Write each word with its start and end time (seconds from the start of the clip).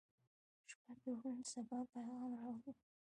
•شپه 0.69 0.93
د 1.01 1.03
روڼ 1.21 1.37
سبا 1.53 1.79
پیغام 1.91 2.23
راوړي. 2.39 2.71